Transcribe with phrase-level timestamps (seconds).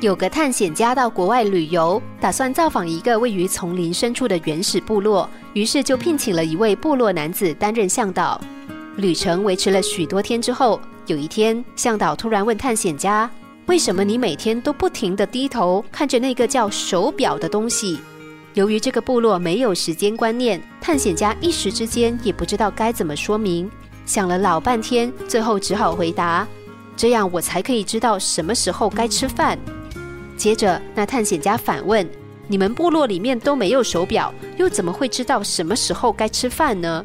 [0.00, 8.40] 有个探险家到国外旅游，打算造访一个位于丛林深处的原始部落，于是就聘请了一位部落男子担任向导。
[8.94, 13.28] 旅程维持了许多天之后，有一天，向导突然问探险家
[13.66, 17.98] ：“为什么你每天都不停地低头看着那个叫手表的东西？”
[18.54, 23.68] 由于这个部落没有时间观念，探险家一时之间也不知道该怎么说明，
[24.06, 26.46] 想了老半天，最后只好回答
[26.96, 29.58] ：“这样我才可以知道什么时候该吃饭。”
[30.38, 32.08] 接着，那探险家反问
[32.46, 37.04] ：“你们部落里面都没有手表，又怎么会知道什么时候该吃饭呢？”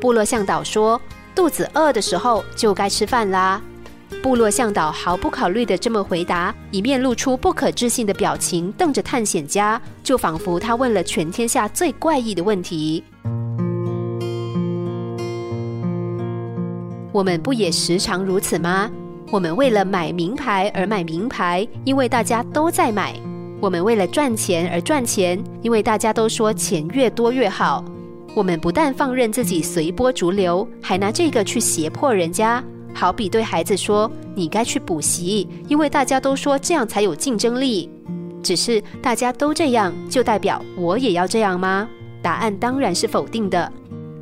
[0.00, 1.00] 部落向导说
[1.32, 3.62] ：“肚子饿的时候就该吃饭啦。”
[4.20, 13.04] 部落向导毫不考虑的这么回答，一面露出不可置信的表情，瞪着探险家，就仿佛他问了全天下最怪异的问题。
[17.12, 18.90] 我们不也时常如此吗？
[19.32, 23.14] 我们为了买名牌而买名牌，因为大家都在买；
[23.62, 27.82] 我们为了赚钱而赚钱，因为大家都说钱越多越好。
[28.34, 32.62] 我们不但放任自己随波逐流，还拿这个去胁迫人家。
[32.92, 37.88] 好比对孩子说：“你该去补习，因为大家都说这样才有竞争力。”
[38.44, 41.88] 只是大家都这样，就代表我也要这样吗？
[42.20, 43.72] 答案当然是否定的。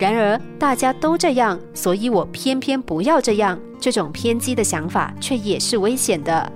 [0.01, 3.61] 然而大家都这样，所以我偏偏不要这样。
[3.79, 6.51] 这种偏激的想法却也是危险的。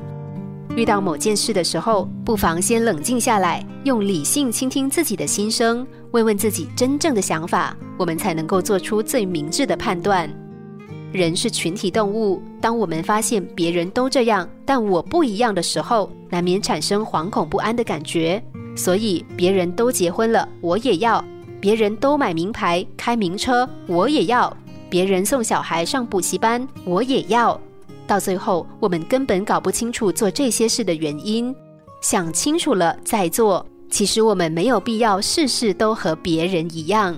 [0.75, 10.29] 遇到某件事的时候，不妨先冷静下来，用理性倾听自己的心声，问问自己真正的想法，我们才能够做出最明智的判断。
[11.13, 18.43] 人是群体动物，当我们发现别人都这样，但我不一样的时候，难免产生惶恐不安的感觉。
[18.75, 21.23] 所以，别人都结婚了，我也要；
[21.65, 24.55] 别人都买名牌、开名车，我也要。
[24.91, 27.59] 别人送小孩上补习班，我也要。
[28.07, 31.57] 到最后，我们根本搞不清楚做这些事的原因。
[32.03, 33.67] 想清楚了再做。
[33.89, 37.17] 其实我们没有必要事事都和别人一样。